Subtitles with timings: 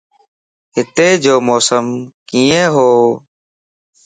[0.75, 1.85] ھتي جو موسم
[2.29, 2.89] ڪيئن ھو؟